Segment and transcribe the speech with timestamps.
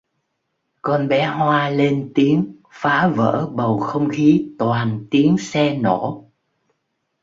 [0.81, 6.25] Con bé Hoa lên tiếng phá vỡ bầu không khí toàn tiếng xe nổ